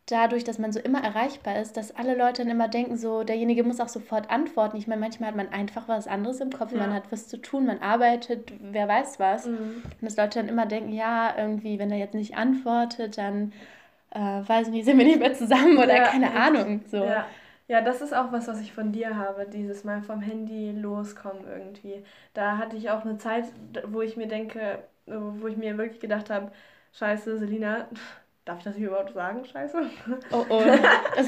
[0.05, 3.63] dadurch, dass man so immer erreichbar ist, dass alle Leute dann immer denken, so derjenige
[3.63, 4.77] muss auch sofort antworten.
[4.77, 6.79] Ich meine, manchmal hat man einfach was anderes im Kopf, ja.
[6.79, 9.45] man hat was zu tun, man arbeitet, wer weiß was.
[9.45, 9.83] Mhm.
[9.83, 13.53] Und dass Leute dann immer denken, ja, irgendwie, wenn er jetzt nicht antwortet, dann
[14.11, 16.81] äh, weiß ich nicht, sind wir nicht mehr zusammen oder ja, keine Ahnung.
[16.87, 17.05] So.
[17.05, 17.25] Ja.
[17.69, 21.45] ja, das ist auch was, was ich von dir habe, dieses Mal vom Handy loskommen
[21.47, 22.03] irgendwie.
[22.33, 23.45] Da hatte ich auch eine Zeit,
[23.87, 26.51] wo ich mir denke, wo ich mir wirklich gedacht habe,
[26.93, 27.87] scheiße, Selina,
[28.45, 29.45] Darf ich das hier überhaupt sagen?
[29.45, 29.81] Scheiße.
[30.31, 30.63] Oh oh.
[31.15, 31.27] Das,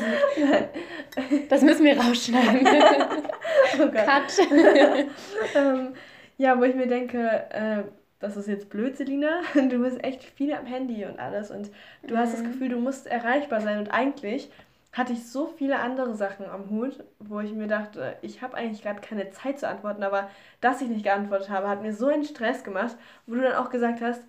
[1.49, 2.67] das müssen wir rausschneiden.
[3.79, 4.05] oh Gott.
[4.05, 4.39] Cut.
[5.55, 5.93] ähm,
[6.37, 7.83] ja, wo ich mir denke, äh,
[8.19, 9.41] das ist jetzt blöd, Selina.
[9.53, 11.71] Du bist echt viel am Handy und alles und
[12.05, 12.17] du mhm.
[12.17, 12.47] hast das mhm.
[12.47, 14.51] Gefühl, du musst erreichbar sein und eigentlich
[14.91, 18.81] hatte ich so viele andere Sachen am Hut, wo ich mir dachte, ich habe eigentlich
[18.81, 20.29] gerade keine Zeit zu antworten, aber
[20.61, 23.69] dass ich nicht geantwortet habe, hat mir so einen Stress gemacht, wo du dann auch
[23.69, 24.23] gesagt hast,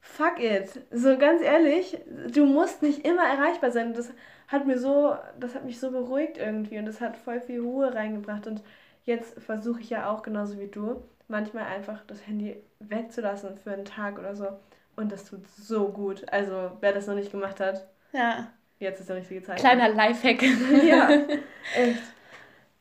[0.00, 0.70] fuck it.
[0.90, 1.98] So ganz ehrlich,
[2.32, 3.94] du musst nicht immer erreichbar sein.
[3.94, 4.12] Das
[4.48, 7.94] hat mir so, das hat mich so beruhigt irgendwie und das hat voll viel Ruhe
[7.94, 8.46] reingebracht.
[8.46, 8.62] Und
[9.04, 13.84] jetzt versuche ich ja auch genauso wie du, manchmal einfach das Handy wegzulassen für einen
[13.84, 14.48] Tag oder so.
[14.96, 16.24] Und das tut so gut.
[16.32, 18.48] Also, wer das noch nicht gemacht hat, ja.
[18.80, 19.60] jetzt ist der richtige Zeitpunkt.
[19.60, 20.42] Kleiner Lifehack.
[20.84, 21.08] ja,
[21.76, 22.02] echt.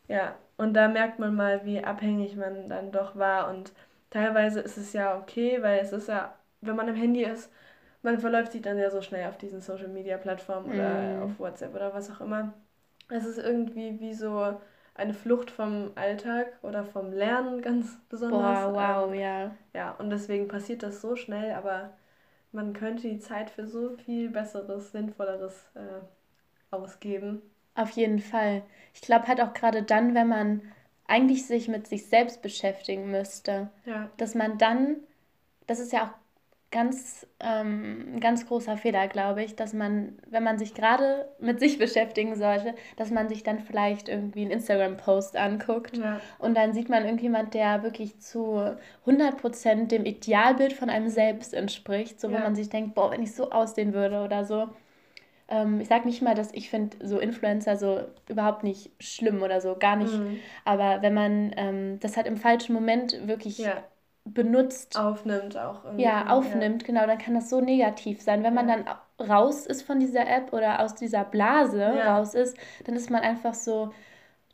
[0.07, 3.49] Ja, und da merkt man mal, wie abhängig man dann doch war.
[3.49, 3.71] Und
[4.09, 7.51] teilweise ist es ja okay, weil es ist ja, wenn man am Handy ist,
[8.03, 11.23] man verläuft sich dann ja so schnell auf diesen Social Media Plattformen oder mm.
[11.23, 12.53] auf WhatsApp oder was auch immer.
[13.09, 14.57] Es ist irgendwie wie so
[14.95, 18.65] eine Flucht vom Alltag oder vom Lernen ganz besonders.
[18.65, 19.51] Boah, wow, ähm, ja.
[19.73, 21.93] Ja, und deswegen passiert das so schnell, aber
[22.51, 27.41] man könnte die Zeit für so viel Besseres, Sinnvolleres äh, ausgeben.
[27.75, 28.63] Auf jeden Fall.
[28.93, 30.61] Ich glaube halt auch gerade dann, wenn man
[31.07, 34.09] eigentlich sich mit sich selbst beschäftigen müsste, ja.
[34.17, 34.97] dass man dann,
[35.67, 36.26] das ist ja auch
[36.69, 41.77] ganz, ähm, ganz großer Fehler, glaube ich, dass man, wenn man sich gerade mit sich
[41.79, 46.19] beschäftigen sollte, dass man sich dann vielleicht irgendwie einen Instagram-Post anguckt ja.
[46.39, 48.75] und dann sieht man irgendjemand, der wirklich zu
[49.05, 52.37] 100% dem Idealbild von einem selbst entspricht, so ja.
[52.37, 54.67] wo man sich denkt, boah, wenn ich so aussehen würde oder so.
[55.47, 59.61] Ähm, ich sage nicht mal, dass ich finde so Influencer so überhaupt nicht schlimm oder
[59.61, 60.13] so, gar nicht.
[60.13, 60.39] Mhm.
[60.65, 63.83] Aber wenn man ähm, das halt im falschen Moment wirklich ja
[64.33, 64.97] benutzt.
[64.97, 65.83] Aufnimmt auch.
[65.83, 66.03] Irgendwie.
[66.03, 66.87] Ja, aufnimmt, ja.
[66.87, 67.05] genau.
[67.05, 68.43] Dann kann das so negativ sein.
[68.43, 68.85] Wenn man dann
[69.19, 72.17] raus ist von dieser App oder aus dieser Blase ja.
[72.17, 73.93] raus ist, dann ist man einfach so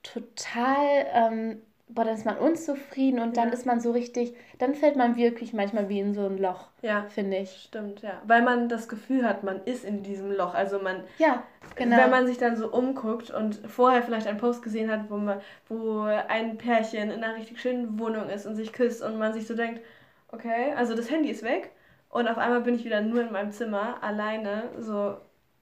[0.03, 4.95] total ähm, boah, dann ist man unzufrieden und dann ist man so richtig, dann fällt
[4.95, 7.51] man wirklich manchmal wie in so ein Loch, ja, finde ich.
[7.67, 8.21] Stimmt, ja.
[8.25, 10.53] Weil man das Gefühl hat, man ist in diesem Loch.
[10.53, 11.43] Also man, ja,
[11.75, 11.97] genau.
[11.97, 15.41] wenn man sich dann so umguckt und vorher vielleicht einen Post gesehen hat, wo, man,
[15.69, 19.45] wo ein Pärchen in einer richtig schönen Wohnung ist und sich küsst und man sich
[19.45, 19.81] so denkt,
[20.29, 21.71] okay, also das Handy ist weg
[22.09, 25.17] und auf einmal bin ich wieder nur in meinem Zimmer, alleine, so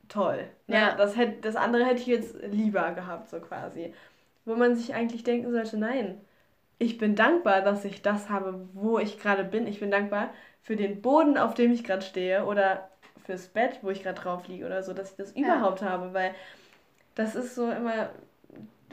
[0.07, 0.45] toll.
[0.67, 0.75] Ne?
[0.75, 0.95] Ja.
[0.95, 3.93] Das, hätte, das andere hätte ich jetzt lieber gehabt, so quasi
[4.45, 6.19] wo man sich eigentlich denken sollte, nein,
[6.79, 9.67] ich bin dankbar, dass ich das habe, wo ich gerade bin.
[9.67, 12.89] Ich bin dankbar für den Boden, auf dem ich gerade stehe oder
[13.25, 15.57] fürs Bett, wo ich gerade drauf liege oder so, dass ich das ja.
[15.57, 16.33] überhaupt habe, weil
[17.13, 18.09] das ist so immer,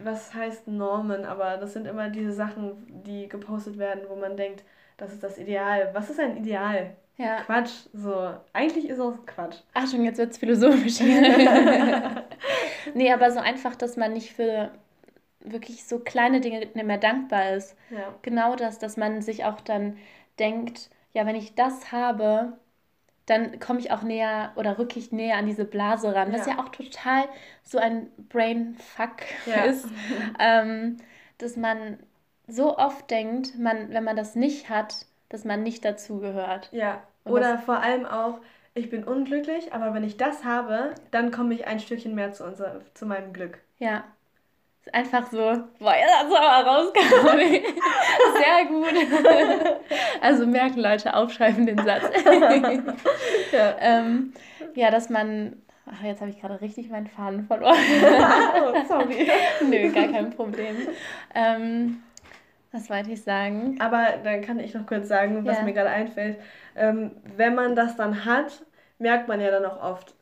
[0.03, 4.65] was heißt Normen, aber das sind immer diese Sachen, die gepostet werden, wo man denkt,
[4.99, 5.91] das ist das Ideal.
[5.95, 6.95] Was ist ein Ideal?
[7.17, 7.43] Ja.
[7.43, 8.35] Quatsch, so.
[8.53, 9.57] Eigentlich ist es Quatsch.
[9.75, 11.01] Achtung, jetzt wird es philosophisch.
[12.95, 14.71] nee, aber so einfach, dass man nicht für
[15.53, 17.77] wirklich so kleine Dinge nicht mehr dankbar ist.
[17.91, 18.15] Ja.
[18.23, 19.99] Genau das, dass man sich auch dann
[20.39, 22.59] denkt, ja, wenn ich das habe,
[23.27, 26.59] dann komme ich auch näher oder rücke ich näher an diese Blase ran, was ja
[26.59, 27.29] auch total
[27.63, 29.65] so ein Brainfuck ja.
[29.65, 29.89] ist,
[30.39, 30.97] ähm,
[31.39, 31.99] dass man
[32.47, 36.73] so oft denkt, man, wenn man das nicht hat, dass man nicht dazugehört.
[36.73, 38.41] Ja, Und oder vor allem auch,
[38.75, 42.45] ich bin unglücklich, aber wenn ich das habe, dann komme ich ein Stückchen mehr zu,
[42.45, 43.59] unser, zu meinem Glück.
[43.79, 44.05] Ja,
[44.95, 45.39] einfach so,
[45.79, 47.39] boah, jetzt hat es aber rausgekommen.
[48.39, 49.77] Sehr gut.
[50.21, 52.05] also merken Leute, aufschreiben den Satz.
[53.53, 53.77] ja.
[53.81, 54.33] Ähm,
[54.75, 55.57] ja, dass man.
[55.91, 57.75] Ach, jetzt habe ich gerade richtig meinen Faden verloren.
[57.75, 59.27] oh, sorry.
[59.67, 60.77] Nö, gar kein Problem.
[61.35, 62.03] Ähm,
[62.73, 63.79] was wollte ich sagen?
[63.81, 65.65] Aber dann kann ich noch kurz sagen, was ja.
[65.65, 66.39] mir gerade einfällt.
[66.77, 68.63] Ähm, wenn man das dann hat,
[68.99, 70.15] merkt man ja dann auch oft,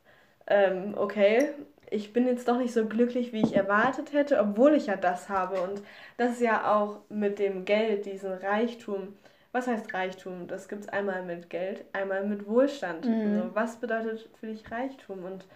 [0.47, 1.49] ähm, okay,
[1.91, 5.29] ich bin jetzt doch nicht so glücklich, wie ich erwartet hätte, obwohl ich ja das
[5.29, 5.61] habe.
[5.61, 5.83] Und
[6.17, 9.17] das ist ja auch mit dem Geld, diesen Reichtum.
[9.53, 10.49] Was heißt Reichtum?
[10.49, 13.07] Das gibt es einmal mit Geld, einmal mit Wohlstand.
[13.07, 13.15] Mhm.
[13.15, 15.25] Also was bedeutet für dich Reichtum?
[15.25, 15.47] Und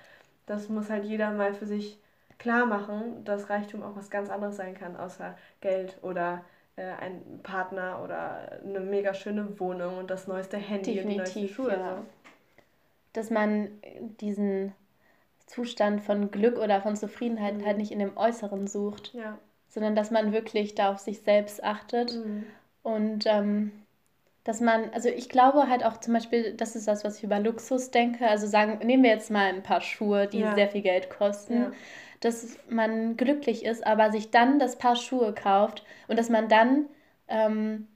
[0.46, 1.98] das muss halt jeder mal für sich
[2.38, 6.44] klar machen, dass Reichtum auch was ganz anderes sein kann, außer Geld oder
[6.76, 11.40] äh, ein Partner oder eine mega schöne Wohnung und das neueste Handy Definitiv, und die
[11.40, 11.72] neueste Schuhe.
[11.72, 12.02] Ja.
[13.12, 13.68] Dass man
[14.20, 14.72] diesen
[15.50, 17.66] Zustand von Glück oder von Zufriedenheit mhm.
[17.66, 19.36] halt nicht in dem Äußeren sucht, ja.
[19.68, 22.46] sondern dass man wirklich da auf sich selbst achtet mhm.
[22.84, 23.72] und ähm,
[24.44, 27.40] dass man, also ich glaube halt auch zum Beispiel, das ist das, was ich über
[27.40, 30.54] Luxus denke, also sagen, nehmen wir jetzt mal ein paar Schuhe, die ja.
[30.54, 31.72] sehr viel Geld kosten, ja.
[32.20, 36.86] dass man glücklich ist, aber sich dann das Paar Schuhe kauft und dass man dann
[37.26, 37.88] ähm,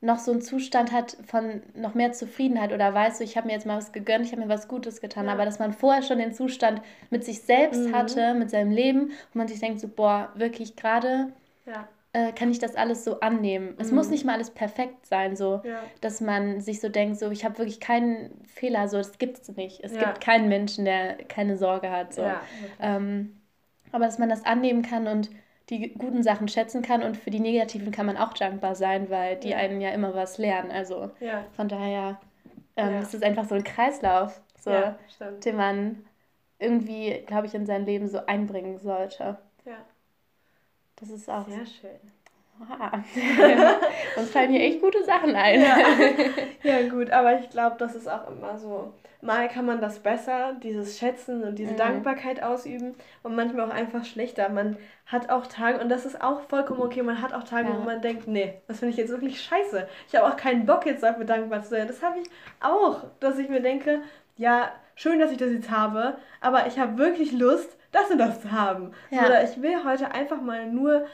[0.00, 3.52] noch so einen Zustand hat von noch mehr Zufriedenheit oder weißt du, ich habe mir
[3.52, 5.32] jetzt mal was gegönnt, ich habe mir was Gutes getan, ja.
[5.32, 7.94] aber dass man vorher schon den Zustand mit sich selbst mhm.
[7.94, 11.32] hatte, mit seinem Leben, wo man sich denkt, so, boah, wirklich gerade
[11.66, 11.86] ja.
[12.14, 13.72] äh, kann ich das alles so annehmen.
[13.72, 13.76] Mhm.
[13.78, 15.82] Es muss nicht mal alles perfekt sein, so, ja.
[16.00, 19.54] dass man sich so denkt, so, ich habe wirklich keinen Fehler, so, das gibt es
[19.54, 19.80] nicht.
[19.82, 22.24] Es gibt keinen Menschen, der keine Sorge hat, so.
[22.80, 23.36] Ähm,
[23.92, 25.30] aber dass man das annehmen kann und
[25.70, 29.36] die guten Sachen schätzen kann und für die negativen kann man auch dankbar sein, weil
[29.36, 29.56] die ja.
[29.56, 30.70] einen ja immer was lernen.
[30.70, 31.44] Also ja.
[31.52, 32.20] von daher
[32.76, 33.00] ähm, ja.
[33.00, 34.72] es ist einfach so ein Kreislauf, so,
[35.44, 36.04] den man
[36.58, 39.38] irgendwie, glaube ich, in sein Leben so einbringen sollte.
[39.64, 39.78] Ja.
[40.96, 41.48] Das ist auch.
[41.48, 42.00] Sehr schön.
[44.16, 45.60] Uns fallen hier echt gute Sachen ein.
[45.60, 45.78] Ja,
[46.62, 48.92] ja gut, aber ich glaube, das ist auch immer so.
[49.22, 51.76] Mal kann man das besser, dieses Schätzen und diese mhm.
[51.76, 54.48] Dankbarkeit ausüben und manchmal auch einfach schlechter.
[54.48, 57.76] Man hat auch Tage, und das ist auch vollkommen okay, man hat auch Tage, ja.
[57.76, 59.86] wo man denkt, nee, das finde ich jetzt wirklich scheiße.
[60.08, 61.86] Ich habe auch keinen Bock jetzt dafür dankbar zu sein.
[61.86, 64.00] Das habe ich auch, dass ich mir denke,
[64.38, 68.40] ja, schön, dass ich das jetzt habe, aber ich habe wirklich Lust, das und das
[68.40, 68.92] zu haben.
[69.10, 69.26] Ja.
[69.26, 71.06] Oder ich will heute einfach mal nur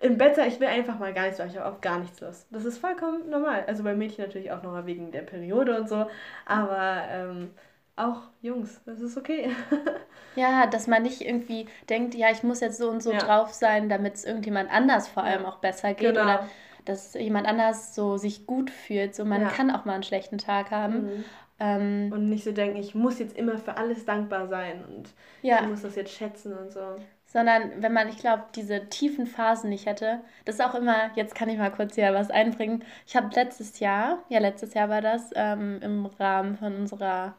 [0.00, 2.20] im Bett sein, ich will einfach mal gar nichts machen, ich habe auf gar nichts
[2.20, 2.46] Lust.
[2.50, 3.64] Das ist vollkommen normal.
[3.66, 6.06] Also bei Mädchen natürlich auch nochmal wegen der Periode und so,
[6.46, 7.50] aber ähm,
[7.96, 9.50] auch Jungs, das ist okay.
[10.36, 13.18] ja, dass man nicht irgendwie denkt, ja, ich muss jetzt so und so ja.
[13.18, 16.22] drauf sein, damit es irgendjemand anders vor allem auch besser geht genau.
[16.22, 16.48] oder
[16.84, 19.14] dass jemand anders so sich gut fühlt.
[19.14, 19.48] So, man ja.
[19.48, 21.02] kann auch mal einen schlechten Tag haben.
[21.02, 21.24] Mhm.
[21.60, 25.60] Ähm, und nicht so denken, ich muss jetzt immer für alles dankbar sein und ja.
[25.60, 26.96] ich muss das jetzt schätzen und so
[27.28, 31.34] sondern wenn man, ich glaube, diese tiefen Phasen nicht hätte, das ist auch immer, jetzt
[31.34, 32.82] kann ich mal kurz hier was einbringen.
[33.06, 37.34] Ich habe letztes Jahr, ja, letztes Jahr war das, ähm, im Rahmen von unserer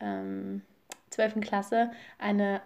[0.00, 0.62] ähm,
[1.10, 1.40] 12.
[1.40, 2.60] Klasse eine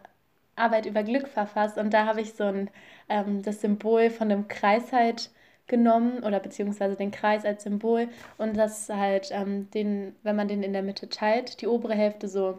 [0.57, 2.71] Arbeit über Glück verfasst und da habe ich so ein,
[3.09, 5.31] ähm, das Symbol von dem Kreis halt
[5.67, 10.63] genommen oder beziehungsweise den Kreis als Symbol und das halt ähm, den, wenn man den
[10.63, 12.59] in der Mitte teilt, die obere Hälfte so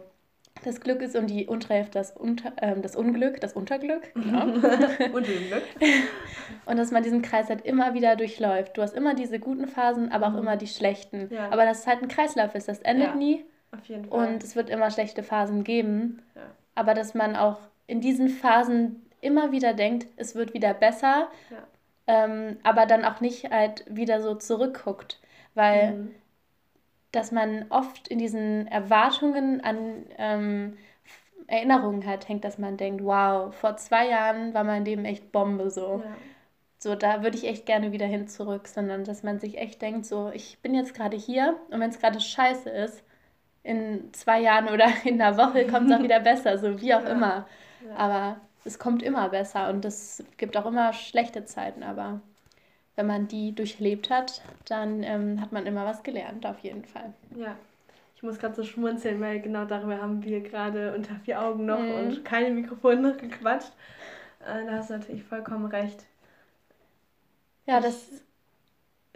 [0.64, 4.12] das Glück ist und die untere das, Unter, äh, das Unglück, das Unterglück.
[4.14, 4.44] Genau.
[5.12, 5.62] Unglück.
[6.66, 8.76] und dass man diesen Kreis halt immer wieder durchläuft.
[8.76, 10.38] Du hast immer diese guten Phasen, aber auch mhm.
[10.38, 11.28] immer die schlechten.
[11.32, 11.50] Ja.
[11.50, 13.14] Aber dass es halt ein Kreislauf ist, das endet ja.
[13.14, 13.44] nie.
[13.72, 14.28] Auf jeden Fall.
[14.28, 16.22] Und es wird immer schlechte Phasen geben.
[16.34, 16.42] Ja.
[16.74, 21.28] Aber dass man auch in diesen Phasen immer wieder denkt, es wird wieder besser.
[22.06, 25.20] Ähm, aber dann auch nicht halt wieder so zurückguckt.
[25.54, 26.14] Weil mhm
[27.12, 30.78] dass man oft in diesen Erwartungen an ähm,
[31.46, 35.70] Erinnerungen halt hängt, dass man denkt, wow, vor zwei Jahren war mein Leben echt Bombe
[35.70, 36.02] so.
[36.04, 36.16] Ja.
[36.78, 40.04] So, da würde ich echt gerne wieder hin zurück, sondern dass man sich echt denkt,
[40.04, 43.04] so, ich bin jetzt gerade hier und wenn es gerade scheiße ist,
[43.62, 47.04] in zwei Jahren oder in einer Woche kommt es auch wieder besser, so wie auch
[47.04, 47.10] ja.
[47.10, 47.46] immer.
[47.86, 47.96] Ja.
[47.96, 52.20] Aber es kommt immer besser und es gibt auch immer schlechte Zeiten, aber
[52.96, 57.12] wenn man die durchlebt hat, dann ähm, hat man immer was gelernt, auf jeden Fall.
[57.36, 57.56] Ja.
[58.14, 61.80] Ich muss gerade so schmunzeln, weil genau darüber haben wir gerade unter vier Augen noch
[61.80, 61.94] mhm.
[61.94, 63.72] und keine Mikrofone noch gequatscht.
[64.40, 66.04] Äh, da hast du natürlich vollkommen recht.
[67.66, 68.22] Ja, das.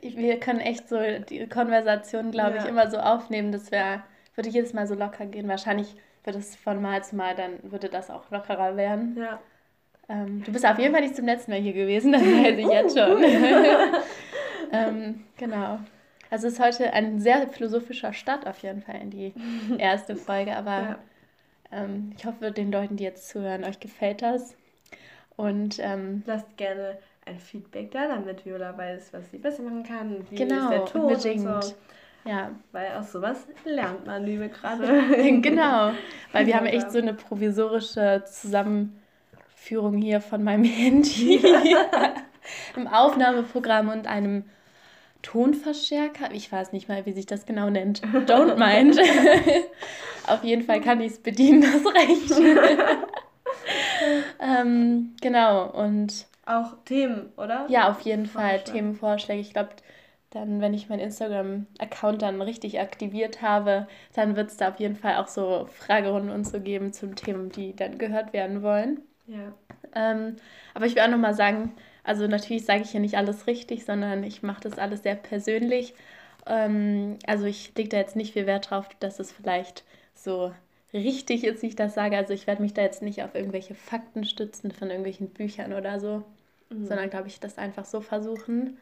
[0.02, 2.62] Wir können echt so die Konversation, glaube ja.
[2.62, 3.50] ich, immer so aufnehmen.
[3.50, 4.02] Das wäre,
[4.34, 5.48] würde jedes Mal so locker gehen.
[5.48, 9.16] Wahrscheinlich wird es von Mal zu Mal, dann würde das auch lockerer werden.
[9.16, 9.40] Ja.
[10.08, 12.66] Ähm, du bist auf jeden Fall nicht zum letzten Mal hier gewesen, das weiß ich
[12.66, 13.22] jetzt schon.
[14.72, 15.80] ähm, genau.
[16.30, 19.34] Also es ist heute ein sehr philosophischer Start auf jeden Fall in die
[19.78, 20.98] erste Folge, aber ja.
[21.72, 24.56] ähm, ich hoffe, den Leuten, die jetzt zuhören, euch gefällt das.
[25.36, 30.24] Und ähm, lasst gerne ein Feedback da, damit Viola weiß, was sie besser machen kann.
[30.30, 31.46] Wie genau, ist der Ton unbedingt.
[31.46, 31.74] Und so.
[32.24, 32.52] Ja.
[32.72, 34.86] Weil aus sowas lernt man, liebe gerade.
[35.40, 35.92] genau,
[36.32, 39.05] weil wir haben echt so eine provisorische Zusammenarbeit
[39.66, 41.42] Führung hier von meinem Handy
[42.76, 44.44] im Aufnahmeprogramm und einem
[45.22, 46.30] Tonverstärker.
[46.32, 48.00] Ich weiß nicht mal, wie sich das genau nennt.
[48.26, 48.96] Don't mind.
[50.28, 52.32] Auf jeden Fall kann ich es bedienen, das reicht.
[54.40, 56.26] ähm, genau, und.
[56.44, 57.66] Auch Themen, oder?
[57.68, 58.62] Ja, auf jeden Fall.
[58.62, 59.40] Themenvorschläge.
[59.40, 59.70] Ich glaube,
[60.30, 64.94] dann, wenn ich meinen Instagram-Account dann richtig aktiviert habe, dann wird es da auf jeden
[64.94, 69.02] Fall auch so Fragerunden und so geben zum Themen, die dann gehört werden wollen.
[69.26, 69.52] Ja.
[69.94, 70.36] Ähm,
[70.74, 74.22] aber ich will auch nochmal sagen, also natürlich sage ich hier nicht alles richtig, sondern
[74.22, 75.94] ich mache das alles sehr persönlich.
[76.46, 79.84] Ähm, also ich lege da jetzt nicht viel Wert drauf, dass es vielleicht
[80.14, 80.52] so
[80.92, 82.16] richtig ist, wie ich das sage.
[82.16, 85.98] Also ich werde mich da jetzt nicht auf irgendwelche Fakten stützen von irgendwelchen Büchern oder
[86.00, 86.22] so,
[86.70, 86.86] mhm.
[86.86, 88.78] sondern glaube ich, das einfach so versuchen.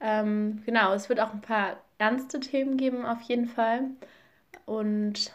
[0.00, 3.82] Ähm, genau, es wird auch ein paar ernste Themen geben auf jeden Fall
[4.66, 5.32] und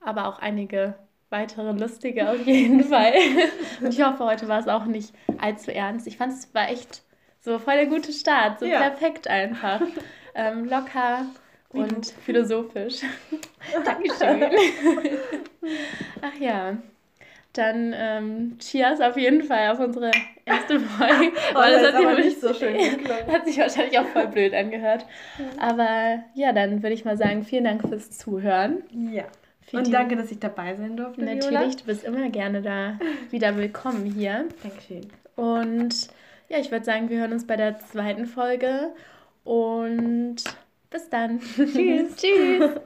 [0.00, 0.94] aber auch einige
[1.30, 3.14] weitere lustige auf jeden Fall.
[3.80, 6.06] Und ich hoffe, heute war es auch nicht allzu ernst.
[6.06, 7.02] Ich fand es war echt
[7.40, 8.80] so voll der gute Start, so ja.
[8.80, 9.80] perfekt einfach.
[10.34, 11.26] Ähm, locker
[11.70, 13.00] und philosophisch.
[13.84, 14.44] Dankeschön.
[16.22, 16.76] Ach ja.
[17.52, 20.10] Dann ähm, Cheers auf jeden Fall auf unsere
[20.44, 21.32] erste Folge.
[21.54, 22.76] oh, das, das hat, sich nicht so schön
[23.32, 25.06] hat sich wahrscheinlich auch voll blöd angehört.
[25.58, 28.82] Aber ja, dann würde ich mal sagen, vielen Dank fürs Zuhören.
[29.10, 29.24] Ja.
[29.72, 31.22] Und danke, dass ich dabei sein durfte.
[31.22, 31.70] Natürlich, Viola.
[31.70, 32.98] du bist immer gerne da
[33.30, 34.46] wieder willkommen hier.
[34.62, 35.08] Dankeschön.
[35.34, 36.08] Und
[36.48, 38.92] ja, ich würde sagen, wir hören uns bei der zweiten Folge
[39.44, 40.44] und
[40.90, 41.40] Bis dann.
[41.40, 42.16] Tschüss.
[42.16, 42.80] Tschüss.